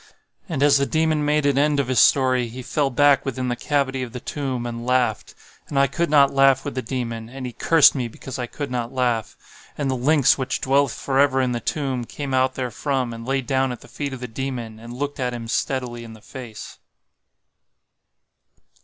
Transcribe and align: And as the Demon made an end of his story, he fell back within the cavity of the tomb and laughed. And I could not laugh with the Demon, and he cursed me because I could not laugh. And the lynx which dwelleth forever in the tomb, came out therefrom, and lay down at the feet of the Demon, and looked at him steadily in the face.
And 0.49 0.63
as 0.63 0.79
the 0.79 0.87
Demon 0.87 1.23
made 1.23 1.45
an 1.45 1.59
end 1.59 1.79
of 1.79 1.87
his 1.87 1.99
story, 1.99 2.47
he 2.47 2.63
fell 2.63 2.89
back 2.89 3.23
within 3.23 3.49
the 3.49 3.55
cavity 3.55 4.01
of 4.01 4.13
the 4.13 4.19
tomb 4.19 4.65
and 4.65 4.83
laughed. 4.83 5.35
And 5.67 5.77
I 5.77 5.85
could 5.85 6.09
not 6.09 6.33
laugh 6.33 6.65
with 6.65 6.73
the 6.73 6.81
Demon, 6.81 7.29
and 7.29 7.45
he 7.45 7.51
cursed 7.53 7.93
me 7.93 8.07
because 8.07 8.39
I 8.39 8.47
could 8.47 8.71
not 8.71 8.91
laugh. 8.91 9.37
And 9.77 9.91
the 9.91 9.95
lynx 9.95 10.39
which 10.39 10.59
dwelleth 10.59 10.91
forever 10.93 11.39
in 11.39 11.51
the 11.51 11.59
tomb, 11.59 12.05
came 12.05 12.33
out 12.33 12.55
therefrom, 12.55 13.13
and 13.13 13.27
lay 13.27 13.41
down 13.41 13.71
at 13.71 13.81
the 13.81 13.87
feet 13.87 14.11
of 14.13 14.21
the 14.21 14.27
Demon, 14.27 14.79
and 14.79 14.91
looked 14.91 15.19
at 15.19 15.35
him 15.35 15.47
steadily 15.47 16.03
in 16.03 16.13
the 16.13 16.21
face. 16.21 16.79